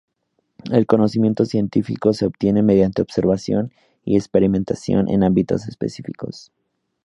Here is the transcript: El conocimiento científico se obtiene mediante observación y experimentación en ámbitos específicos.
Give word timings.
El 0.71 0.87
conocimiento 0.87 1.45
científico 1.45 2.11
se 2.13 2.25
obtiene 2.25 2.63
mediante 2.63 3.03
observación 3.03 3.71
y 4.03 4.15
experimentación 4.17 5.07
en 5.07 5.23
ámbitos 5.23 5.67
específicos. 5.67 6.51